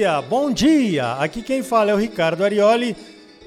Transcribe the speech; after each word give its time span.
dia, 0.00 0.22
bom 0.22 0.50
dia! 0.50 1.12
Aqui 1.16 1.42
quem 1.42 1.62
fala 1.62 1.90
é 1.90 1.94
o 1.94 1.98
Ricardo 1.98 2.42
Arioli 2.42 2.96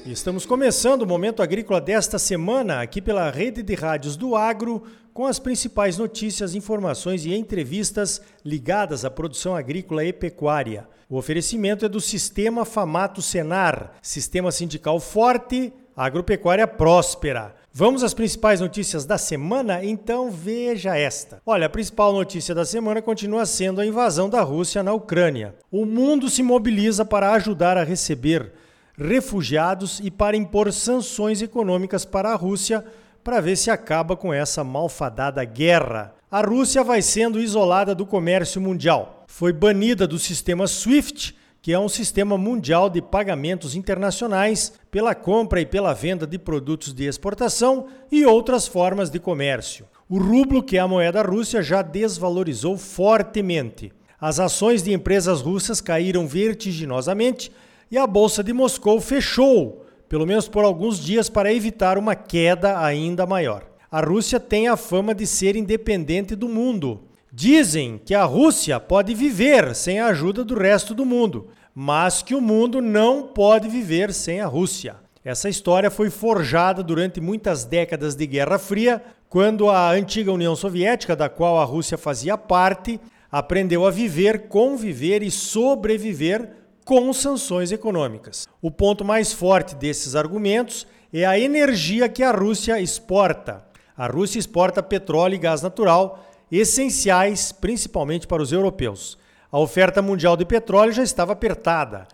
estamos 0.06 0.46
começando 0.46 1.02
o 1.02 1.08
Momento 1.08 1.42
Agrícola 1.42 1.82
desta 1.82 2.20
semana 2.20 2.80
aqui 2.80 3.02
pela 3.02 3.32
Rede 3.32 3.64
de 3.64 3.74
Rádios 3.74 4.16
do 4.16 4.36
Agro 4.36 4.84
com 5.16 5.26
as 5.26 5.40
principais 5.40 5.98
notícias, 5.98 6.54
informações 6.54 7.26
e 7.26 7.34
entrevistas 7.34 8.22
ligadas 8.46 9.04
à 9.04 9.10
produção 9.10 9.56
agrícola 9.56 10.06
e 10.06 10.14
pecuária. 10.14 10.88
O 11.10 11.18
oferecimento 11.18 11.86
é 11.86 11.90
do 11.90 12.00
Sistema 12.00 12.66
Famato 12.66 13.20
Senar, 13.20 13.94
Sistema 14.00 14.52
Sindical 14.52 15.00
Forte, 15.00 15.74
Agropecuária 15.98 16.68
Próspera. 16.68 17.56
Vamos 17.76 18.04
às 18.04 18.14
principais 18.14 18.62
notícias 18.62 19.04
da 19.04 19.18
semana? 19.18 19.84
Então 19.84 20.30
veja 20.30 20.96
esta. 20.96 21.42
Olha, 21.44 21.66
a 21.66 21.70
principal 21.70 22.14
notícia 22.14 22.54
da 22.54 22.64
semana 22.64 23.02
continua 23.02 23.48
sendo 23.48 23.82
a 23.82 23.86
invasão 23.86 24.30
da 24.30 24.44
Rússia 24.44 24.84
na 24.84 24.94
Ucrânia. 24.94 25.56
O 25.72 25.84
mundo 25.84 26.30
se 26.30 26.44
mobiliza 26.44 27.04
para 27.04 27.34
ajudar 27.34 27.76
a 27.76 27.84
receber 27.84 28.54
refugiados 28.96 30.00
e 30.04 30.12
para 30.12 30.38
impor 30.38 30.72
sanções 30.72 31.42
econômicas 31.42 32.06
para 32.06 32.30
a 32.30 32.36
Rússia 32.36 32.86
para 33.24 33.42
ver 33.42 33.56
se 33.56 33.72
acaba 33.72 34.16
com 34.16 34.32
essa 34.32 34.64
malfadada 34.64 35.44
guerra. 35.44 36.14
A 36.30 36.42
Rússia 36.42 36.84
vai 36.84 37.02
sendo 37.02 37.42
isolada 37.42 37.96
do 37.96 38.06
comércio 38.06 38.62
mundial. 38.62 39.26
Foi 39.26 39.52
banida 39.52 40.06
do 40.06 40.20
sistema 40.20 40.68
SWIFT 40.68 41.36
que 41.64 41.72
é 41.72 41.80
um 41.80 41.88
sistema 41.88 42.38
mundial 42.38 42.90
de 42.90 43.02
pagamentos 43.02 43.74
internacionais 43.74 44.74
pela 44.92 45.16
compra 45.16 45.62
e 45.62 45.66
pela 45.66 45.94
venda 45.94 46.28
de 46.28 46.38
produtos 46.38 46.94
de 46.94 47.06
exportação 47.06 47.88
e 48.12 48.26
outras 48.26 48.68
formas 48.68 49.10
de 49.10 49.18
comércio. 49.18 49.86
O 50.10 50.18
rublo, 50.20 50.62
que 50.62 50.76
é 50.76 50.82
a 50.82 50.88
moeda 50.90 51.22
russa, 51.22 51.64
já 51.64 51.82
desvalorizou 51.82 52.78
fortemente. 52.78 53.94
As 54.20 54.42
ações 54.42 54.84
de 54.84 54.92
empresas 54.92 55.40
russas 55.40 55.80
caíram 55.80 56.28
vertiginosamente 56.28 57.50
e 57.90 57.98
a 57.98 58.06
bolsa 58.06 58.44
de 58.44 58.52
Moscou 58.52 59.00
fechou, 59.00 59.86
pelo 60.10 60.28
menos 60.28 60.50
por 60.50 60.66
alguns 60.66 61.00
dias, 61.00 61.30
para 61.30 61.54
evitar 61.54 61.98
uma 61.98 62.14
queda 62.14 62.78
ainda 62.84 63.26
maior. 63.26 63.64
A 63.90 64.02
Rússia 64.02 64.38
tem 64.38 64.68
a 64.68 64.76
fama 64.76 65.16
de 65.16 65.26
ser 65.26 65.56
independente 65.56 66.36
do 66.36 66.50
mundo 66.50 67.08
Dizem 67.36 67.98
que 67.98 68.14
a 68.14 68.26
Rússia 68.26 68.80
pode 68.80 69.16
viver 69.16 69.74
sem 69.74 70.00
a 70.00 70.06
ajuda 70.06 70.44
do 70.44 70.54
resto 70.54 70.94
do 70.94 71.04
mundo, 71.04 71.48
mas 71.74 72.22
que 72.22 72.36
o 72.36 72.40
mundo 72.40 72.80
não 72.80 73.24
pode 73.24 73.68
viver 73.68 74.14
sem 74.14 74.40
a 74.40 74.46
Rússia. 74.46 74.98
Essa 75.26 75.50
história 75.50 75.90
foi 75.90 76.12
forjada 76.12 76.84
durante 76.84 77.20
muitas 77.20 77.66
décadas 77.66 78.14
de 78.14 78.28
Guerra 78.28 78.60
Fria, 78.60 79.04
quando 79.28 79.68
a 79.68 79.90
antiga 79.90 80.32
União 80.32 80.56
Soviética, 80.56 81.16
da 81.16 81.28
qual 81.28 81.60
a 81.60 81.64
Rússia 81.64 81.98
fazia 81.98 82.38
parte, 82.38 83.00
aprendeu 83.32 83.88
a 83.88 83.90
viver, 83.90 84.48
conviver 84.48 85.24
e 85.24 85.32
sobreviver 85.32 86.52
com 86.86 87.12
sanções 87.12 87.72
econômicas. 87.72 88.48
O 88.62 88.70
ponto 88.70 89.04
mais 89.04 89.34
forte 89.34 89.74
desses 89.74 90.16
argumentos 90.16 90.86
é 91.12 91.26
a 91.26 91.40
energia 91.40 92.08
que 92.08 92.22
a 92.22 92.30
Rússia 92.30 92.80
exporta. 92.80 93.66
A 93.98 94.06
Rússia 94.06 94.38
exporta 94.38 94.84
petróleo 94.84 95.34
e 95.34 95.40
gás 95.40 95.64
natural 95.64 96.30
essenciais 96.52 97.52
principalmente 97.52 98.28
para 98.28 98.42
os 98.42 98.52
europeus. 98.52 99.18
A 99.52 99.60
oferta 99.60 100.02
mundial 100.02 100.36
de 100.36 100.46
petróleo 100.46 100.92
já 100.92 101.04
estava 101.04 101.34
apertada. 101.34 102.08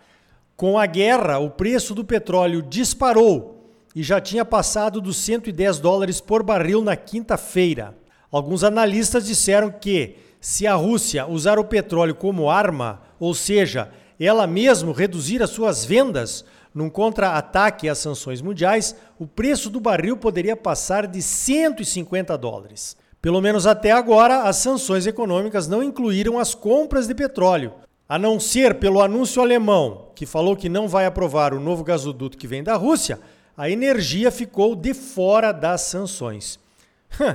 Com 0.56 0.78
a 0.78 0.84
guerra, 0.84 1.38
o 1.38 1.50
preço 1.50 1.94
do 1.94 2.04
petróleo 2.04 2.60
disparou 2.62 3.72
e 3.94 4.02
já 4.02 4.20
tinha 4.20 4.44
passado 4.44 5.00
dos 5.00 5.16
110 5.16 5.78
dólares 5.78 6.20
por 6.20 6.42
barril 6.42 6.82
na 6.82 6.96
quinta-feira. 6.96 7.96
Alguns 8.30 8.62
analistas 8.62 9.24
disseram 9.26 9.70
que, 9.70 10.16
se 10.40 10.66
a 10.66 10.74
Rússia 10.74 11.26
usar 11.26 11.58
o 11.58 11.64
petróleo 11.64 12.14
como 12.14 12.50
arma, 12.50 13.02
ou 13.18 13.34
seja, 13.34 13.90
ela 14.18 14.46
mesmo 14.46 14.92
reduzir 14.92 15.42
as 15.42 15.50
suas 15.50 15.84
vendas 15.84 16.44
num 16.74 16.88
contra-ataque 16.88 17.88
às 17.88 17.98
sanções 17.98 18.40
mundiais, 18.40 18.94
o 19.18 19.26
preço 19.26 19.68
do 19.68 19.80
barril 19.80 20.16
poderia 20.16 20.56
passar 20.56 21.06
de 21.06 21.20
150 21.20 22.36
dólares. 22.38 22.96
Pelo 23.22 23.40
menos 23.40 23.66
até 23.66 23.90
agora, 23.90 24.44
as 24.44 24.56
sanções 24.56 25.06
econômicas 25.06 25.68
não 25.68 25.82
incluíram 25.82 26.38
as 26.38 26.54
compras 26.54 27.06
de 27.06 27.14
petróleo, 27.14 27.74
a 28.08 28.18
não 28.18 28.40
ser 28.40 28.76
pelo 28.76 29.02
anúncio 29.02 29.42
alemão, 29.42 30.08
que 30.14 30.24
falou 30.24 30.56
que 30.56 30.68
não 30.68 30.88
vai 30.88 31.04
aprovar 31.04 31.52
o 31.52 31.60
novo 31.60 31.84
gasoduto 31.84 32.38
que 32.38 32.46
vem 32.46 32.62
da 32.62 32.76
Rússia, 32.76 33.20
a 33.56 33.68
energia 33.68 34.30
ficou 34.30 34.74
de 34.74 34.94
fora 34.94 35.52
das 35.52 35.82
sanções. 35.82 36.58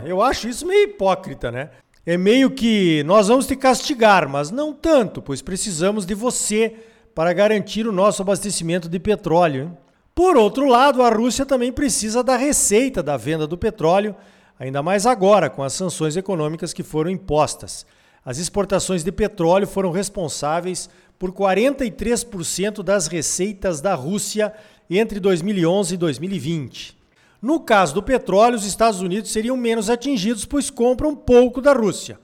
Eu 0.05 0.23
acho 0.23 0.47
isso 0.47 0.65
meio 0.65 0.89
hipócrita, 0.89 1.51
né? 1.51 1.69
É 2.03 2.17
meio 2.17 2.49
que 2.49 3.03
nós 3.03 3.27
vamos 3.27 3.45
te 3.45 3.55
castigar, 3.55 4.27
mas 4.27 4.49
não 4.49 4.73
tanto, 4.73 5.21
pois 5.21 5.41
precisamos 5.41 6.05
de 6.05 6.15
você 6.15 6.75
para 7.13 7.31
garantir 7.31 7.87
o 7.87 7.91
nosso 7.91 8.21
abastecimento 8.21 8.89
de 8.89 8.99
petróleo. 8.99 9.63
Hein? 9.63 9.77
Por 10.13 10.35
outro 10.35 10.65
lado, 10.67 11.01
a 11.01 11.09
Rússia 11.09 11.45
também 11.45 11.71
precisa 11.71 12.23
da 12.23 12.35
receita 12.35 13.03
da 13.03 13.17
venda 13.17 13.45
do 13.45 13.57
petróleo 13.57 14.15
ainda 14.59 14.81
mais 14.81 15.05
agora 15.05 15.49
com 15.49 15.63
as 15.63 15.73
sanções 15.73 16.15
econômicas 16.15 16.73
que 16.73 16.83
foram 16.83 17.09
impostas. 17.09 17.85
As 18.23 18.37
exportações 18.37 19.03
de 19.03 19.11
petróleo 19.11 19.67
foram 19.67 19.91
responsáveis 19.91 20.89
por 21.19 21.31
43% 21.31 22.81
das 22.83 23.07
receitas 23.07 23.81
da 23.81 23.93
Rússia 23.93 24.53
entre 24.89 25.19
2011 25.19 25.93
e 25.93 25.97
2020. 25.97 26.97
No 27.41 27.59
caso 27.59 27.93
do 27.93 28.01
petróleo, 28.01 28.55
os 28.55 28.65
Estados 28.65 29.01
Unidos 29.01 29.31
seriam 29.31 29.55
menos 29.55 29.89
atingidos, 29.89 30.45
pois 30.45 30.69
compram 30.69 31.15
pouco 31.15 31.61
da 31.61 31.73
Rússia. 31.73 32.19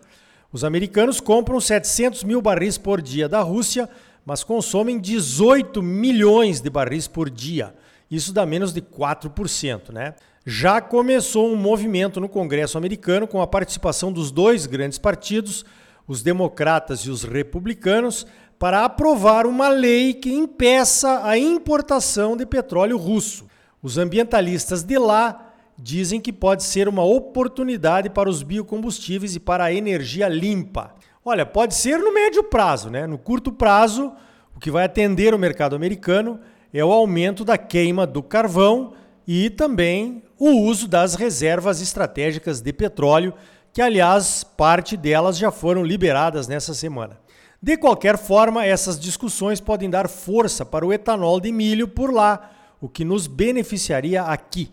Os 0.52 0.64
americanos 0.64 1.20
compram 1.20 1.62
700 1.62 2.24
mil 2.24 2.42
barris 2.42 2.78
por 2.78 3.02
dia 3.02 3.30
da 3.30 3.42
Rússia, 3.42 3.88
mas 4.26 4.44
consomem 4.44 5.00
18 5.00 5.82
milhões 5.82 6.60
de 6.60 6.70
barris 6.70 7.08
por 7.08 7.30
dia. 7.30 7.74
Isso 8.10 8.34
dá 8.34 8.46
menos 8.46 8.74
de 8.74 8.82
4%, 8.82 9.94
né? 9.94 10.16
Já 10.46 10.82
começou 10.82 11.52
um 11.52 11.56
movimento 11.56 12.20
no 12.20 12.28
Congresso 12.28 12.78
americano 12.78 13.28
com 13.28 13.42
a 13.42 13.48
participação 13.48 14.12
dos 14.12 14.32
dois 14.32 14.66
grandes 14.66 14.98
partidos, 14.98 15.64
os 16.08 16.24
democratas 16.24 17.02
e 17.02 17.10
os 17.10 17.24
republicanos, 17.24 18.26
para 18.58 18.86
aprovar 18.86 19.46
uma 19.46 19.70
lei 19.70 20.14
que 20.14 20.32
impeça 20.32 21.26
a 21.26 21.38
importação 21.38 22.36
de 22.36 22.46
petróleo 22.46 22.98
russo. 22.98 23.46
Os 23.82 23.98
ambientalistas 23.98 24.84
de 24.84 24.98
lá 24.98 25.54
dizem 25.78 26.20
que 26.20 26.32
pode 26.32 26.64
ser 26.64 26.88
uma 26.88 27.04
oportunidade 27.04 28.10
para 28.10 28.30
os 28.30 28.44
biocombustíveis 28.44 29.36
e 29.36 29.40
para 29.40 29.64
a 29.64 29.74
energia 29.74 30.28
limpa. 30.28 30.94
Olha, 31.24 31.46
pode 31.46 31.76
ser 31.76 31.98
no 31.98 32.14
médio 32.14 32.44
prazo, 32.44 32.90
né? 32.90 33.08
No 33.08 33.18
curto 33.18 33.52
prazo, 33.52 34.12
o 34.56 34.60
que 34.60 34.70
vai 34.70 34.86
atender 34.86 35.34
o 35.34 35.40
mercado 35.40 35.76
americano 35.76 36.40
é 36.74 36.84
o 36.84 36.92
aumento 36.92 37.44
da 37.44 37.58
queima 37.58 38.06
do 38.06 38.22
carvão 38.22 38.94
e 39.28 39.50
também 39.50 40.24
o 40.38 40.50
uso 40.62 40.88
das 40.88 41.16
reservas 41.16 41.82
estratégicas 41.82 42.62
de 42.62 42.74
petróleo, 42.74 43.34
que 43.74 43.82
aliás 43.82 44.44
parte 44.44 44.98
delas 44.98 45.38
já 45.38 45.52
foram 45.52 45.84
liberadas 45.84 46.48
nessa 46.48 46.74
semana. 46.74 47.20
De 47.62 47.78
qualquer 47.78 48.18
forma, 48.18 48.66
essas 48.66 49.00
discussões 49.00 49.62
podem 49.62 49.90
dar 49.90 50.10
força 50.10 50.66
para 50.66 50.86
o 50.86 50.92
etanol 50.92 51.40
de 51.40 51.52
milho 51.52 51.88
por 51.88 52.12
lá, 52.12 52.52
o 52.82 52.90
que 52.90 53.06
nos 53.06 53.28
beneficiaria 53.28 54.24
aqui. 54.24 54.72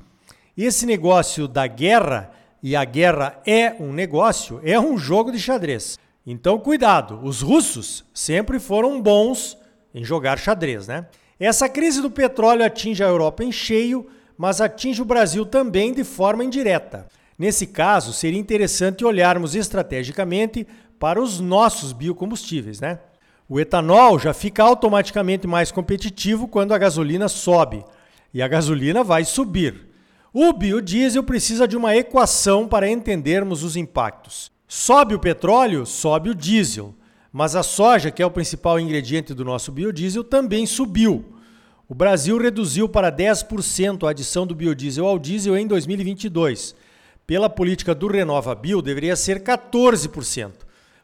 Esse 0.56 0.86
negócio 0.86 1.46
da 1.46 1.66
guerra, 1.66 2.30
e 2.62 2.74
a 2.74 2.84
guerra 2.84 3.40
é 3.46 3.76
um 3.78 3.92
negócio, 3.92 4.60
é 4.64 4.80
um 4.80 4.96
jogo 4.96 5.30
de 5.30 5.38
xadrez. 5.38 5.98
Então, 6.26 6.58
cuidado, 6.58 7.20
os 7.22 7.42
russos 7.42 8.04
sempre 8.12 8.58
foram 8.58 9.00
bons 9.00 9.56
em 9.94 10.02
jogar 10.02 10.38
xadrez, 10.38 10.88
né? 10.88 11.06
Essa 11.38 11.68
crise 11.68 12.02
do 12.02 12.10
petróleo 12.10 12.64
atinge 12.64 13.04
a 13.04 13.06
Europa 13.06 13.44
em 13.44 13.52
cheio 13.52 14.06
mas 14.38 14.60
atinge 14.60 15.02
o 15.02 15.04
Brasil 15.04 15.44
também 15.44 15.92
de 15.92 16.04
forma 16.04 16.44
indireta. 16.44 17.08
Nesse 17.36 17.66
caso, 17.66 18.12
seria 18.12 18.38
interessante 18.38 19.04
olharmos 19.04 19.56
estrategicamente 19.56 20.66
para 20.98 21.20
os 21.20 21.40
nossos 21.40 21.92
biocombustíveis, 21.92 22.80
né? 22.80 23.00
O 23.48 23.58
etanol 23.58 24.18
já 24.18 24.32
fica 24.32 24.62
automaticamente 24.62 25.46
mais 25.46 25.72
competitivo 25.72 26.46
quando 26.46 26.72
a 26.72 26.78
gasolina 26.78 27.28
sobe, 27.28 27.84
e 28.32 28.40
a 28.42 28.48
gasolina 28.48 29.02
vai 29.02 29.24
subir. 29.24 29.88
O 30.32 30.52
biodiesel 30.52 31.22
precisa 31.22 31.66
de 31.66 31.76
uma 31.76 31.96
equação 31.96 32.68
para 32.68 32.88
entendermos 32.88 33.62
os 33.62 33.74
impactos. 33.74 34.52
Sobe 34.66 35.14
o 35.14 35.18
petróleo, 35.18 35.86
sobe 35.86 36.30
o 36.30 36.34
diesel, 36.34 36.94
mas 37.32 37.56
a 37.56 37.62
soja, 37.62 38.10
que 38.10 38.22
é 38.22 38.26
o 38.26 38.30
principal 38.30 38.78
ingrediente 38.78 39.32
do 39.32 39.44
nosso 39.44 39.72
biodiesel, 39.72 40.22
também 40.22 40.66
subiu. 40.66 41.37
O 41.90 41.94
Brasil 41.94 42.36
reduziu 42.36 42.86
para 42.86 43.10
10% 43.10 44.06
a 44.06 44.10
adição 44.10 44.46
do 44.46 44.54
biodiesel 44.54 45.06
ao 45.06 45.18
diesel 45.18 45.56
em 45.56 45.66
2022. 45.66 46.74
Pela 47.26 47.48
política 47.48 47.94
do 47.94 48.06
Renova 48.06 48.54
Bio, 48.54 48.82
deveria 48.82 49.16
ser 49.16 49.42
14%. 49.42 50.52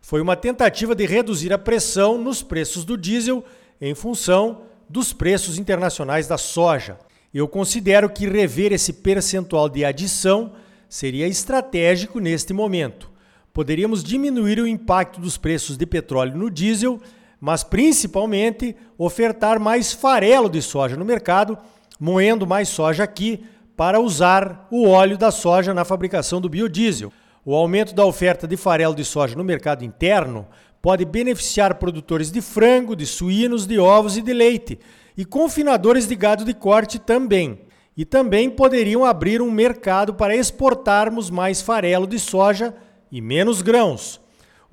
Foi 0.02 0.20
uma 0.20 0.36
tentativa 0.36 0.94
de 0.94 1.06
reduzir 1.06 1.54
a 1.54 1.58
pressão 1.58 2.18
nos 2.18 2.42
preços 2.42 2.84
do 2.84 2.98
diesel 2.98 3.42
em 3.80 3.94
função 3.94 4.60
dos 4.86 5.10
preços 5.14 5.56
internacionais 5.56 6.28
da 6.28 6.36
soja. 6.36 6.98
Eu 7.32 7.48
considero 7.48 8.10
que 8.10 8.28
rever 8.28 8.70
esse 8.70 8.92
percentual 8.92 9.70
de 9.70 9.86
adição 9.86 10.52
seria 10.86 11.26
estratégico 11.26 12.18
neste 12.18 12.52
momento. 12.52 13.10
Poderíamos 13.54 14.04
diminuir 14.04 14.60
o 14.60 14.68
impacto 14.68 15.18
dos 15.18 15.38
preços 15.38 15.78
de 15.78 15.86
petróleo 15.86 16.36
no 16.36 16.50
diesel 16.50 17.00
mas 17.40 17.64
principalmente 17.64 18.76
ofertar 18.96 19.58
mais 19.58 19.92
farelo 19.92 20.48
de 20.48 20.62
soja 20.62 20.96
no 20.96 21.04
mercado, 21.04 21.58
moendo 21.98 22.46
mais 22.46 22.68
soja 22.68 23.04
aqui 23.04 23.44
para 23.76 24.00
usar 24.00 24.66
o 24.70 24.88
óleo 24.88 25.18
da 25.18 25.30
soja 25.30 25.74
na 25.74 25.84
fabricação 25.84 26.40
do 26.40 26.48
biodiesel. 26.48 27.12
O 27.44 27.54
aumento 27.54 27.94
da 27.94 28.04
oferta 28.04 28.46
de 28.46 28.56
farelo 28.56 28.94
de 28.94 29.04
soja 29.04 29.36
no 29.36 29.44
mercado 29.44 29.84
interno 29.84 30.46
pode 30.80 31.04
beneficiar 31.04 31.74
produtores 31.76 32.30
de 32.30 32.40
frango, 32.40 32.94
de 32.94 33.06
suínos, 33.06 33.66
de 33.66 33.78
ovos 33.78 34.16
e 34.16 34.22
de 34.22 34.32
leite, 34.32 34.78
e 35.16 35.24
confinadores 35.24 36.06
de 36.06 36.14
gado 36.14 36.44
de 36.44 36.54
corte 36.54 36.98
também. 36.98 37.60
E 37.96 38.04
também 38.04 38.50
poderiam 38.50 39.04
abrir 39.04 39.40
um 39.40 39.50
mercado 39.50 40.14
para 40.14 40.34
exportarmos 40.34 41.30
mais 41.30 41.62
farelo 41.62 42.06
de 42.06 42.18
soja 42.18 42.74
e 43.10 43.20
menos 43.20 43.62
grãos. 43.62 44.20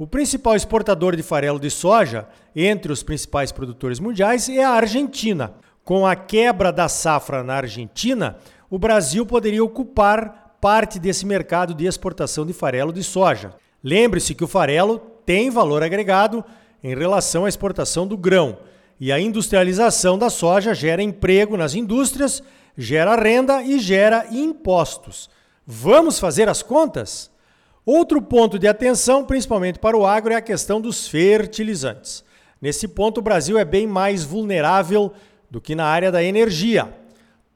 O 0.01 0.07
principal 0.07 0.55
exportador 0.55 1.15
de 1.15 1.21
farelo 1.21 1.59
de 1.59 1.69
soja 1.69 2.27
entre 2.55 2.91
os 2.91 3.03
principais 3.03 3.51
produtores 3.51 3.99
mundiais 3.99 4.49
é 4.49 4.63
a 4.63 4.71
Argentina. 4.71 5.53
Com 5.83 6.07
a 6.07 6.15
quebra 6.15 6.71
da 6.71 6.89
safra 6.89 7.43
na 7.43 7.57
Argentina, 7.57 8.35
o 8.67 8.79
Brasil 8.79 9.27
poderia 9.27 9.63
ocupar 9.63 10.57
parte 10.59 10.97
desse 10.97 11.23
mercado 11.23 11.75
de 11.75 11.85
exportação 11.85 12.47
de 12.47 12.51
farelo 12.51 12.91
de 12.91 13.03
soja. 13.03 13.53
Lembre-se 13.83 14.33
que 14.33 14.43
o 14.43 14.47
farelo 14.47 14.97
tem 15.23 15.51
valor 15.51 15.83
agregado 15.83 16.43
em 16.83 16.95
relação 16.95 17.45
à 17.45 17.49
exportação 17.49 18.07
do 18.07 18.17
grão, 18.17 18.57
e 18.99 19.11
a 19.11 19.19
industrialização 19.19 20.17
da 20.17 20.31
soja 20.31 20.73
gera 20.73 21.03
emprego 21.03 21.55
nas 21.55 21.75
indústrias, 21.75 22.41
gera 22.75 23.15
renda 23.15 23.61
e 23.61 23.77
gera 23.77 24.25
impostos. 24.31 25.29
Vamos 25.63 26.17
fazer 26.17 26.49
as 26.49 26.63
contas? 26.63 27.30
Outro 27.85 28.21
ponto 28.21 28.59
de 28.59 28.67
atenção, 28.67 29.25
principalmente 29.25 29.79
para 29.79 29.97
o 29.97 30.05
agro, 30.05 30.31
é 30.31 30.35
a 30.35 30.41
questão 30.41 30.79
dos 30.79 31.07
fertilizantes. 31.07 32.23
Nesse 32.61 32.87
ponto, 32.87 33.17
o 33.17 33.23
Brasil 33.23 33.57
é 33.57 33.65
bem 33.65 33.87
mais 33.87 34.23
vulnerável 34.23 35.11
do 35.49 35.59
que 35.59 35.73
na 35.73 35.85
área 35.85 36.11
da 36.11 36.23
energia. 36.23 36.93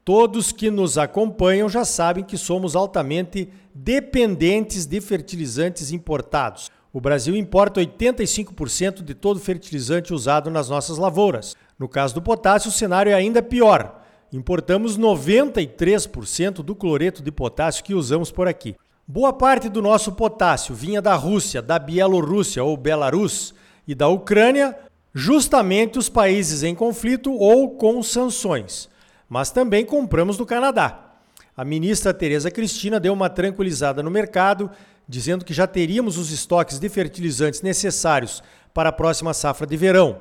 Todos 0.04 0.50
que 0.50 0.68
nos 0.68 0.98
acompanham 0.98 1.68
já 1.68 1.84
sabem 1.84 2.24
que 2.24 2.36
somos 2.36 2.74
altamente 2.74 3.48
dependentes 3.72 4.84
de 4.84 5.00
fertilizantes 5.00 5.92
importados. 5.92 6.72
O 6.92 7.00
Brasil 7.00 7.36
importa 7.36 7.80
85% 7.80 9.02
de 9.02 9.14
todo 9.14 9.38
fertilizante 9.38 10.12
usado 10.12 10.50
nas 10.50 10.68
nossas 10.68 10.98
lavouras. 10.98 11.54
No 11.78 11.88
caso 11.88 12.14
do 12.14 12.22
potássio, 12.22 12.70
o 12.70 12.72
cenário 12.72 13.12
é 13.12 13.14
ainda 13.14 13.42
pior. 13.42 14.02
Importamos 14.32 14.98
93% 14.98 16.62
do 16.62 16.74
cloreto 16.74 17.22
de 17.22 17.30
potássio 17.30 17.84
que 17.84 17.94
usamos 17.94 18.32
por 18.32 18.48
aqui. 18.48 18.74
Boa 19.08 19.32
parte 19.32 19.68
do 19.68 19.80
nosso 19.80 20.10
potássio 20.10 20.74
vinha 20.74 21.00
da 21.00 21.14
Rússia, 21.14 21.62
da 21.62 21.78
Bielorrússia 21.78 22.64
ou 22.64 22.76
Belarus 22.76 23.54
e 23.86 23.94
da 23.94 24.08
Ucrânia, 24.08 24.76
justamente 25.14 25.96
os 25.96 26.08
países 26.08 26.64
em 26.64 26.74
conflito 26.74 27.32
ou 27.32 27.70
com 27.76 28.02
sanções. 28.02 28.88
Mas 29.28 29.52
também 29.52 29.86
compramos 29.86 30.36
do 30.36 30.44
Canadá. 30.44 31.18
A 31.56 31.64
ministra 31.64 32.12
Tereza 32.12 32.50
Cristina 32.50 32.98
deu 32.98 33.12
uma 33.12 33.30
tranquilizada 33.30 34.02
no 34.02 34.10
mercado, 34.10 34.68
dizendo 35.08 35.44
que 35.44 35.54
já 35.54 35.68
teríamos 35.68 36.18
os 36.18 36.32
estoques 36.32 36.80
de 36.80 36.88
fertilizantes 36.88 37.62
necessários 37.62 38.42
para 38.74 38.88
a 38.88 38.92
próxima 38.92 39.32
safra 39.32 39.68
de 39.68 39.76
verão. 39.76 40.18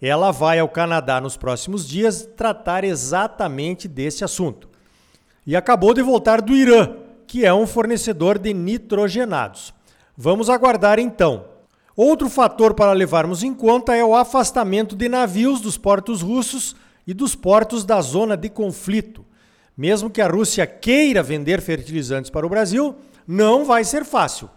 Ela 0.00 0.30
vai 0.30 0.58
ao 0.58 0.68
Canadá 0.68 1.22
nos 1.22 1.38
próximos 1.38 1.88
dias 1.88 2.28
tratar 2.36 2.84
exatamente 2.84 3.88
desse 3.88 4.22
assunto. 4.22 4.68
E 5.46 5.56
acabou 5.56 5.94
de 5.94 6.02
voltar 6.02 6.42
do 6.42 6.54
Irã, 6.54 7.05
que 7.26 7.44
é 7.44 7.52
um 7.52 7.66
fornecedor 7.66 8.38
de 8.38 8.54
nitrogenados. 8.54 9.74
Vamos 10.16 10.48
aguardar 10.48 10.98
então. 10.98 11.44
Outro 11.96 12.28
fator 12.28 12.74
para 12.74 12.92
levarmos 12.92 13.42
em 13.42 13.54
conta 13.54 13.94
é 13.94 14.04
o 14.04 14.14
afastamento 14.14 14.94
de 14.94 15.08
navios 15.08 15.60
dos 15.60 15.78
portos 15.78 16.22
russos 16.22 16.76
e 17.06 17.14
dos 17.14 17.34
portos 17.34 17.84
da 17.84 18.00
zona 18.00 18.36
de 18.36 18.48
conflito. 18.48 19.24
Mesmo 19.76 20.10
que 20.10 20.20
a 20.20 20.28
Rússia 20.28 20.66
queira 20.66 21.22
vender 21.22 21.60
fertilizantes 21.60 22.30
para 22.30 22.46
o 22.46 22.50
Brasil, 22.50 22.96
não 23.26 23.64
vai 23.64 23.84
ser 23.84 24.04
fácil. 24.04 24.48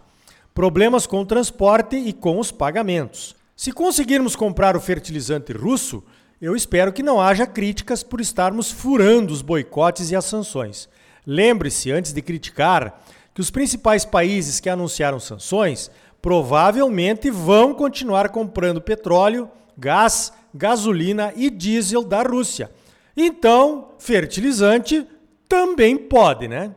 Problemas 0.54 1.06
com 1.06 1.20
o 1.20 1.26
transporte 1.26 1.96
e 1.96 2.12
com 2.12 2.38
os 2.38 2.50
pagamentos. 2.50 3.34
Se 3.56 3.72
conseguirmos 3.72 4.34
comprar 4.34 4.76
o 4.76 4.80
fertilizante 4.80 5.52
russo, 5.52 6.02
eu 6.40 6.56
espero 6.56 6.92
que 6.92 7.02
não 7.02 7.20
haja 7.20 7.46
críticas 7.46 8.02
por 8.02 8.20
estarmos 8.20 8.70
furando 8.70 9.32
os 9.32 9.42
boicotes 9.42 10.10
e 10.10 10.16
as 10.16 10.24
sanções. 10.24 10.88
Lembre-se, 11.32 11.92
antes 11.92 12.12
de 12.12 12.20
criticar, 12.20 13.04
que 13.32 13.40
os 13.40 13.52
principais 13.52 14.04
países 14.04 14.58
que 14.58 14.68
anunciaram 14.68 15.20
sanções 15.20 15.88
provavelmente 16.20 17.30
vão 17.30 17.72
continuar 17.72 18.30
comprando 18.30 18.80
petróleo, 18.80 19.48
gás, 19.78 20.32
gasolina 20.52 21.32
e 21.36 21.48
diesel 21.48 22.02
da 22.02 22.22
Rússia. 22.22 22.68
Então, 23.16 23.92
fertilizante 23.96 25.06
também 25.48 25.96
pode, 25.96 26.48
né? 26.48 26.74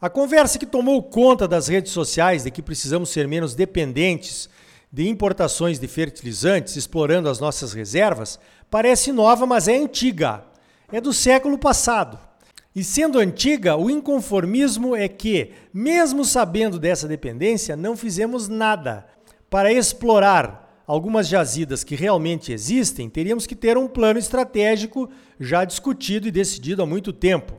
A 0.00 0.08
conversa 0.08 0.58
que 0.58 0.64
tomou 0.64 1.02
conta 1.02 1.46
das 1.46 1.68
redes 1.68 1.92
sociais 1.92 2.44
de 2.44 2.50
que 2.50 2.62
precisamos 2.62 3.10
ser 3.10 3.28
menos 3.28 3.54
dependentes 3.54 4.48
de 4.90 5.06
importações 5.06 5.78
de 5.78 5.86
fertilizantes, 5.86 6.76
explorando 6.76 7.28
as 7.28 7.38
nossas 7.38 7.74
reservas, 7.74 8.40
parece 8.70 9.12
nova, 9.12 9.44
mas 9.44 9.68
é 9.68 9.76
antiga. 9.76 10.46
É 10.90 10.98
do 10.98 11.12
século 11.12 11.58
passado. 11.58 12.31
E 12.74 12.82
sendo 12.82 13.18
antiga, 13.18 13.76
o 13.76 13.90
inconformismo 13.90 14.96
é 14.96 15.06
que, 15.06 15.50
mesmo 15.74 16.24
sabendo 16.24 16.78
dessa 16.78 17.06
dependência, 17.06 17.76
não 17.76 17.96
fizemos 17.96 18.48
nada. 18.48 19.06
Para 19.50 19.70
explorar 19.70 20.82
algumas 20.86 21.28
jazidas 21.28 21.84
que 21.84 21.94
realmente 21.94 22.50
existem, 22.50 23.10
teríamos 23.10 23.46
que 23.46 23.54
ter 23.54 23.76
um 23.76 23.86
plano 23.86 24.18
estratégico 24.18 25.10
já 25.38 25.64
discutido 25.64 26.26
e 26.26 26.30
decidido 26.30 26.82
há 26.82 26.86
muito 26.86 27.12
tempo. 27.12 27.54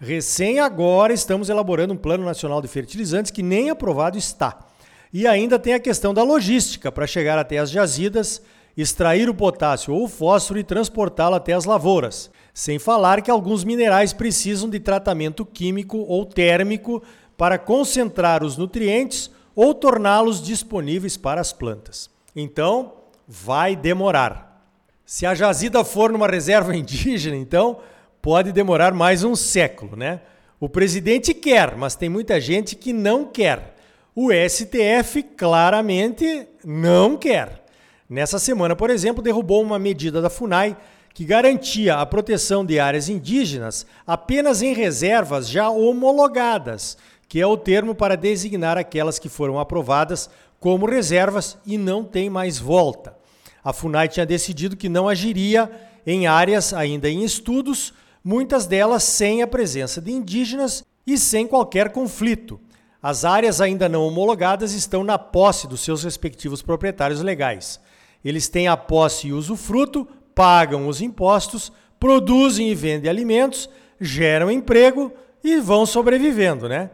Recém 0.00 0.58
agora 0.58 1.12
estamos 1.12 1.48
elaborando 1.48 1.94
um 1.94 1.96
Plano 1.96 2.24
Nacional 2.24 2.60
de 2.60 2.68
Fertilizantes 2.68 3.30
que 3.30 3.42
nem 3.42 3.70
aprovado 3.70 4.18
está. 4.18 4.66
E 5.12 5.26
ainda 5.26 5.58
tem 5.58 5.74
a 5.74 5.80
questão 5.80 6.12
da 6.12 6.22
logística 6.22 6.92
para 6.92 7.06
chegar 7.06 7.38
até 7.38 7.58
as 7.58 7.70
jazidas, 7.70 8.42
extrair 8.80 9.28
o 9.28 9.34
potássio 9.34 9.92
ou 9.92 10.06
fósforo 10.06 10.60
e 10.60 10.64
transportá-lo 10.64 11.34
até 11.34 11.52
as 11.52 11.64
lavouras. 11.64 12.30
Sem 12.54 12.78
falar 12.78 13.22
que 13.22 13.30
alguns 13.30 13.64
minerais 13.64 14.12
precisam 14.12 14.70
de 14.70 14.78
tratamento 14.78 15.44
químico 15.44 15.98
ou 15.98 16.24
térmico 16.24 17.02
para 17.36 17.58
concentrar 17.58 18.44
os 18.44 18.56
nutrientes 18.56 19.30
ou 19.54 19.74
torná-los 19.74 20.40
disponíveis 20.40 21.16
para 21.16 21.40
as 21.40 21.52
plantas. 21.52 22.08
Então, 22.34 22.92
vai 23.26 23.74
demorar. 23.74 24.64
Se 25.04 25.26
a 25.26 25.34
jazida 25.34 25.82
for 25.82 26.12
numa 26.12 26.28
reserva 26.28 26.74
indígena, 26.76 27.36
então 27.36 27.80
pode 28.22 28.52
demorar 28.52 28.94
mais 28.94 29.24
um 29.24 29.34
século, 29.34 29.96
né? 29.96 30.20
O 30.60 30.68
presidente 30.68 31.34
quer, 31.34 31.76
mas 31.76 31.96
tem 31.96 32.08
muita 32.08 32.40
gente 32.40 32.76
que 32.76 32.92
não 32.92 33.24
quer. 33.24 33.74
O 34.14 34.30
STF 34.32 35.22
claramente 35.36 36.46
não 36.64 37.16
quer. 37.16 37.64
Nessa 38.08 38.38
semana, 38.38 38.74
por 38.74 38.88
exemplo, 38.88 39.22
derrubou 39.22 39.62
uma 39.62 39.78
medida 39.78 40.22
da 40.22 40.30
FUNAI 40.30 40.76
que 41.12 41.24
garantia 41.24 41.96
a 41.96 42.06
proteção 42.06 42.64
de 42.64 42.78
áreas 42.78 43.10
indígenas 43.10 43.84
apenas 44.06 44.62
em 44.62 44.72
reservas 44.72 45.46
já 45.46 45.68
homologadas, 45.68 46.96
que 47.28 47.38
é 47.38 47.46
o 47.46 47.56
termo 47.56 47.94
para 47.94 48.16
designar 48.16 48.78
aquelas 48.78 49.18
que 49.18 49.28
foram 49.28 49.58
aprovadas 49.58 50.30
como 50.58 50.86
reservas 50.86 51.58
e 51.66 51.76
não 51.76 52.02
tem 52.02 52.30
mais 52.30 52.58
volta. 52.58 53.14
A 53.62 53.74
FUNAI 53.74 54.08
tinha 54.08 54.24
decidido 54.24 54.76
que 54.76 54.88
não 54.88 55.06
agiria 55.06 55.70
em 56.06 56.26
áreas 56.26 56.72
ainda 56.72 57.10
em 57.10 57.22
estudos, 57.22 57.92
muitas 58.24 58.66
delas 58.66 59.02
sem 59.02 59.42
a 59.42 59.46
presença 59.46 60.00
de 60.00 60.10
indígenas 60.10 60.82
e 61.06 61.18
sem 61.18 61.46
qualquer 61.46 61.90
conflito. 61.92 62.58
As 63.02 63.26
áreas 63.26 63.60
ainda 63.60 63.86
não 63.86 64.06
homologadas 64.06 64.72
estão 64.72 65.04
na 65.04 65.18
posse 65.18 65.68
dos 65.68 65.82
seus 65.82 66.02
respectivos 66.02 66.62
proprietários 66.62 67.20
legais. 67.20 67.78
Eles 68.24 68.48
têm 68.48 68.68
a 68.68 68.76
posse 68.76 69.28
e 69.28 69.32
usufruto 69.32 70.06
pagam 70.38 70.86
os 70.86 71.00
impostos, 71.00 71.72
produzem 71.98 72.70
e 72.70 72.74
vendem 72.74 73.10
alimentos, 73.10 73.68
geram 74.00 74.52
emprego 74.52 75.12
e 75.42 75.58
vão 75.58 75.84
sobrevivendo, 75.84 76.68
né? 76.68 76.90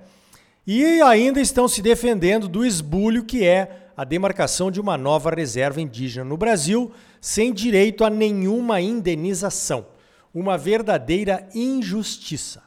E 0.66 1.02
ainda 1.02 1.38
estão 1.42 1.68
se 1.68 1.82
defendendo 1.82 2.48
do 2.48 2.64
esbulho 2.64 3.22
que 3.22 3.44
é 3.44 3.90
a 3.94 4.02
demarcação 4.02 4.70
de 4.70 4.80
uma 4.80 4.96
nova 4.96 5.28
reserva 5.28 5.78
indígena 5.78 6.24
no 6.24 6.38
Brasil, 6.38 6.90
sem 7.20 7.52
direito 7.52 8.02
a 8.02 8.08
nenhuma 8.08 8.80
indenização. 8.80 9.86
Uma 10.32 10.56
verdadeira 10.56 11.46
injustiça. 11.54 12.62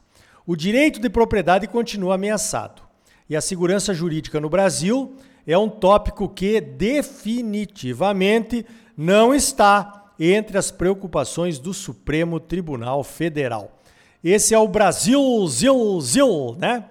O 0.46 0.54
direito 0.54 1.00
de 1.00 1.10
propriedade 1.10 1.66
continua 1.66 2.14
ameaçado. 2.14 2.82
E 3.28 3.36
a 3.36 3.40
segurança 3.40 3.92
jurídica 3.92 4.40
no 4.40 4.48
Brasil 4.48 5.16
é 5.50 5.56
um 5.56 5.70
tópico 5.70 6.28
que 6.28 6.60
definitivamente 6.60 8.66
não 8.94 9.34
está 9.34 10.12
entre 10.20 10.58
as 10.58 10.70
preocupações 10.70 11.58
do 11.58 11.72
Supremo 11.72 12.38
Tribunal 12.38 13.02
Federal. 13.02 13.78
Esse 14.22 14.54
é 14.54 14.58
o 14.58 14.68
Brasil, 14.68 15.18
zil, 15.48 15.98
zil, 16.02 16.54
né? 16.58 16.84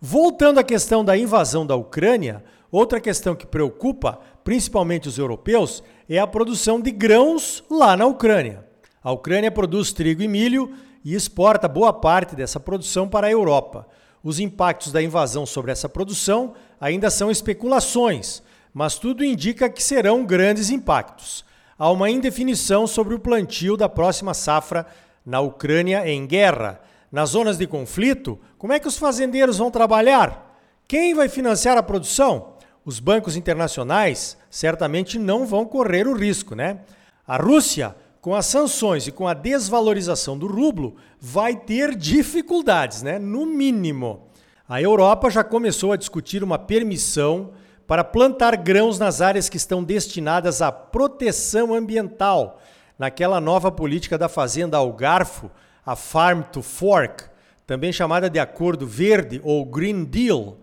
Voltando 0.00 0.58
à 0.58 0.64
questão 0.64 1.04
da 1.04 1.16
invasão 1.16 1.64
da 1.64 1.76
Ucrânia, 1.76 2.42
outra 2.72 3.00
questão 3.00 3.36
que 3.36 3.46
preocupa, 3.46 4.18
principalmente 4.42 5.08
os 5.08 5.16
europeus, 5.16 5.80
é 6.08 6.18
a 6.18 6.26
produção 6.26 6.80
de 6.80 6.90
grãos 6.90 7.62
lá 7.70 7.96
na 7.96 8.06
Ucrânia. 8.06 8.66
A 9.00 9.12
Ucrânia 9.12 9.52
produz 9.52 9.92
trigo 9.92 10.22
e 10.22 10.28
milho 10.28 10.74
e 11.04 11.14
exporta 11.14 11.68
boa 11.68 11.92
parte 11.92 12.34
dessa 12.34 12.58
produção 12.58 13.08
para 13.08 13.28
a 13.28 13.30
Europa. 13.30 13.86
Os 14.22 14.40
impactos 14.40 14.92
da 14.92 15.02
invasão 15.02 15.46
sobre 15.46 15.72
essa 15.72 15.88
produção 15.88 16.54
ainda 16.80 17.10
são 17.10 17.30
especulações, 17.30 18.42
mas 18.72 18.98
tudo 18.98 19.24
indica 19.24 19.68
que 19.68 19.82
serão 19.82 20.24
grandes 20.24 20.70
impactos. 20.70 21.44
Há 21.78 21.90
uma 21.90 22.10
indefinição 22.10 22.86
sobre 22.86 23.14
o 23.14 23.18
plantio 23.18 23.76
da 23.76 23.88
próxima 23.88 24.34
safra 24.34 24.86
na 25.24 25.40
Ucrânia 25.40 26.08
em 26.08 26.26
guerra. 26.26 26.80
Nas 27.10 27.30
zonas 27.30 27.58
de 27.58 27.66
conflito, 27.66 28.38
como 28.58 28.72
é 28.72 28.80
que 28.80 28.88
os 28.88 28.96
fazendeiros 28.96 29.58
vão 29.58 29.70
trabalhar? 29.70 30.58
Quem 30.88 31.14
vai 31.14 31.28
financiar 31.28 31.76
a 31.76 31.82
produção? 31.82 32.54
Os 32.84 33.00
bancos 33.00 33.36
internacionais 33.36 34.36
certamente 34.48 35.18
não 35.18 35.44
vão 35.44 35.66
correr 35.66 36.06
o 36.06 36.14
risco, 36.14 36.54
né? 36.54 36.78
A 37.26 37.36
Rússia, 37.36 37.96
com 38.20 38.34
as 38.34 38.46
sanções 38.46 39.06
e 39.06 39.12
com 39.12 39.28
a 39.28 39.34
desvalorização 39.34 40.36
do 40.36 40.46
rublo, 40.46 40.96
vai 41.20 41.54
ter 41.54 41.94
dificuldades, 41.94 43.02
né? 43.02 43.18
No 43.18 43.46
mínimo. 43.46 44.26
A 44.68 44.82
Europa 44.82 45.30
já 45.30 45.44
começou 45.44 45.92
a 45.92 45.96
discutir 45.96 46.42
uma 46.42 46.58
permissão 46.58 47.52
para 47.86 48.02
plantar 48.02 48.56
grãos 48.56 48.98
nas 48.98 49.20
áreas 49.20 49.48
que 49.48 49.56
estão 49.56 49.82
destinadas 49.82 50.60
à 50.60 50.72
proteção 50.72 51.72
ambiental, 51.72 52.60
naquela 52.98 53.40
nova 53.40 53.70
política 53.70 54.18
da 54.18 54.28
fazenda 54.28 54.76
ao 54.76 54.92
garfo, 54.92 55.50
a 55.84 55.94
Farm 55.94 56.42
to 56.42 56.62
Fork, 56.62 57.24
também 57.64 57.92
chamada 57.92 58.28
de 58.28 58.40
Acordo 58.40 58.86
Verde 58.86 59.40
ou 59.44 59.64
Green 59.64 60.04
Deal. 60.04 60.56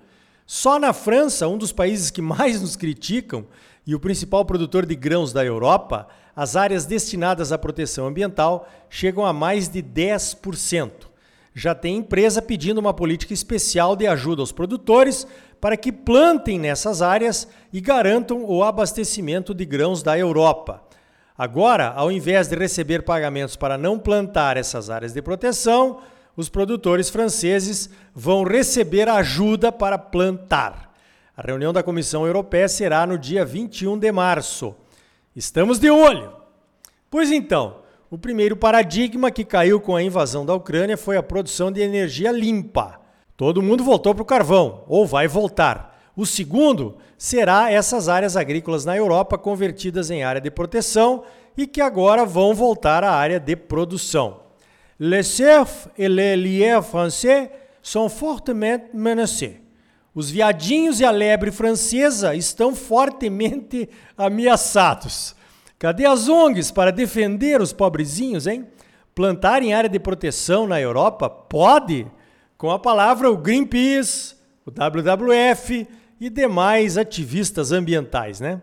Só 0.46 0.78
na 0.78 0.92
França, 0.92 1.48
um 1.48 1.58
dos 1.58 1.72
países 1.72 2.12
que 2.12 2.22
mais 2.22 2.62
nos 2.62 2.76
criticam 2.76 3.46
e 3.88 3.96
o 3.96 4.00
principal 4.00 4.44
produtor 4.44 4.86
de 4.86 4.96
grãos 4.96 5.32
da 5.32 5.46
Europa, 5.46 6.08
as 6.36 6.56
áreas 6.56 6.86
destinadas 6.86 7.52
à 7.52 7.58
proteção 7.58 8.08
ambiental 8.08 8.68
chegam 8.90 9.26
a 9.26 9.32
mais 9.32 9.68
de 9.68 9.84
10%. 9.84 10.92
Já 11.54 11.76
tem 11.76 11.98
empresa 11.98 12.42
pedindo 12.42 12.80
uma 12.80 12.94
política 12.94 13.34
especial 13.34 13.96
de 13.96 14.08
ajuda 14.08 14.42
aos 14.42 14.52
produtores 14.52 15.28
para 15.62 15.78
que 15.78 15.92
plantem 15.92 16.60
nessas 16.60 17.02
áreas 17.02 17.48
e 17.72 17.80
garantam 17.80 18.44
o 18.44 18.64
abastecimento 18.64 19.54
de 19.54 19.64
grãos 19.64 20.02
da 20.02 20.18
Europa. 20.18 20.82
Agora, 21.38 21.94
ao 21.96 22.12
invés 22.12 22.48
de 22.48 22.56
receber 22.56 23.04
pagamentos 23.04 23.56
para 23.56 23.78
não 23.78 23.98
plantar 23.98 24.58
essas 24.58 24.90
áreas 24.90 25.14
de 25.14 25.22
proteção, 25.22 26.00
os 26.36 26.50
produtores 26.50 27.10
franceses 27.10 27.90
vão 28.14 28.44
receber 28.44 29.08
ajuda 29.08 29.72
para 29.72 29.98
plantar. 29.98 30.94
A 31.38 31.42
reunião 31.42 31.72
da 31.72 31.84
Comissão 31.84 32.26
Europeia 32.26 32.68
será 32.68 33.06
no 33.06 33.18
dia 33.18 33.46
21 33.46 33.98
de 33.98 34.12
março. 34.12 34.76
Estamos 35.36 35.80
de 35.80 35.90
olho! 35.90 36.32
Pois 37.10 37.32
então, 37.32 37.78
o 38.10 38.18
primeiro 38.18 38.56
paradigma 38.56 39.32
que 39.32 39.44
caiu 39.44 39.82
com 39.82 39.96
a 39.96 40.04
invasão 40.04 40.46
da 40.46 40.54
Ucrânia 40.54 40.96
foi 40.96 41.18
a 41.18 41.24
produção 41.24 41.72
de 41.72 41.82
energia 41.82 42.32
limpa. 42.32 43.02
Todo 43.36 43.62
mundo 43.62 43.84
voltou 43.84 44.14
para 44.14 44.22
o 44.22 44.26
carvão, 44.26 44.84
ou 44.88 45.08
vai 45.08 45.28
voltar. 45.28 46.12
O 46.16 46.24
segundo 46.24 46.98
será 47.18 47.72
essas 47.72 48.08
áreas 48.08 48.38
agrícolas 48.38 48.86
na 48.86 48.96
Europa 48.96 49.36
convertidas 49.36 50.12
em 50.12 50.24
área 50.24 50.40
de 50.40 50.52
proteção 50.52 51.24
e 51.58 51.66
que 51.66 51.82
agora 51.82 52.26
vão 52.26 52.54
voltar 52.54 53.04
à 53.04 53.12
área 53.12 53.40
de 53.40 53.56
produção. 53.56 54.42
Les 55.00 55.26
cerfs 55.26 55.90
et 55.98 56.08
les 56.08 56.38
lièvres 56.38 56.88
français 56.88 57.50
sont 57.82 58.08
fortement 58.10 58.82
menacés. 58.94 59.63
Os 60.16 60.30
viadinhos 60.30 61.00
e 61.00 61.06
a 61.06 61.10
lebre 61.10 61.52
francesa 61.52 62.36
estão 62.36 62.76
fortemente 62.76 63.90
ameaçados. 64.16 65.36
Cadê 65.80 66.06
as 66.06 66.30
ONGs 66.30 66.72
para 66.72 66.92
defender 66.92 67.60
os 67.60 67.74
pobrezinhos, 67.74 68.46
hein? 68.46 68.68
Plantar 69.16 69.64
em 69.64 69.74
área 69.74 69.90
de 69.90 70.00
proteção 70.00 70.68
na 70.68 70.80
Europa 70.80 71.30
pode, 71.30 72.06
com 72.58 72.70
a 72.70 72.78
palavra 72.78 73.32
o 73.32 73.38
Greenpeace, 73.38 74.36
o 74.66 74.72
WWF 74.72 75.88
e 76.22 76.30
demais 76.30 76.96
ativistas 76.96 77.72
ambientais, 77.72 78.40
né? 78.40 78.62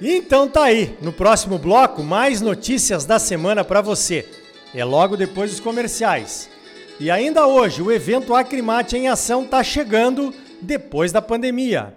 Então 0.00 0.46
tá 0.48 0.64
aí, 0.64 0.96
no 1.00 1.12
próximo 1.12 1.58
bloco, 1.58 2.02
mais 2.02 2.40
notícias 2.40 3.04
da 3.04 3.18
semana 3.18 3.64
para 3.64 3.80
você. 3.80 4.28
É 4.74 4.84
logo 4.84 5.16
depois 5.16 5.50
dos 5.50 5.60
comerciais. 5.60 6.48
E 7.00 7.10
ainda 7.10 7.46
hoje, 7.46 7.80
o 7.80 7.90
evento 7.90 8.34
Acrimate 8.34 8.94
em 8.94 9.08
Ação 9.08 9.46
tá 9.46 9.64
chegando 9.64 10.34
depois 10.60 11.10
da 11.10 11.22
pandemia. 11.22 11.94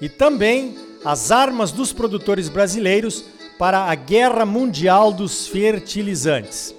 E 0.00 0.08
também 0.08 0.74
as 1.04 1.30
armas 1.30 1.70
dos 1.70 1.92
produtores 1.92 2.48
brasileiros 2.48 3.22
para 3.58 3.80
a 3.80 3.94
guerra 3.94 4.46
mundial 4.46 5.12
dos 5.12 5.46
fertilizantes. 5.46 6.74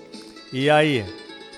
E 0.52 0.72
aí, 0.72 1.06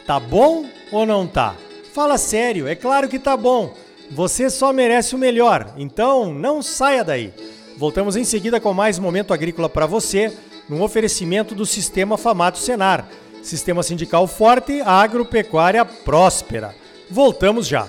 tá 0.05 0.19
bom 0.19 0.65
ou 0.91 1.05
não 1.05 1.25
tá? 1.25 1.55
Fala 1.93 2.17
sério, 2.17 2.67
é 2.67 2.75
claro 2.75 3.07
que 3.07 3.17
tá 3.17 3.37
bom. 3.37 3.73
Você 4.11 4.49
só 4.49 4.73
merece 4.73 5.15
o 5.15 5.17
melhor, 5.17 5.73
então 5.77 6.33
não 6.33 6.61
saia 6.61 7.03
daí. 7.03 7.33
Voltamos 7.77 8.17
em 8.17 8.25
seguida 8.25 8.59
com 8.59 8.73
mais 8.73 8.99
momento 8.99 9.33
agrícola 9.33 9.69
para 9.69 9.85
você, 9.85 10.33
num 10.67 10.81
oferecimento 10.81 11.55
do 11.55 11.65
Sistema 11.65 12.17
Famato 12.17 12.57
Senar. 12.57 13.07
Sistema 13.41 13.81
sindical 13.83 14.27
forte, 14.27 14.81
agropecuária 14.81 15.83
próspera. 15.85 16.75
Voltamos 17.09 17.67
já. 17.67 17.87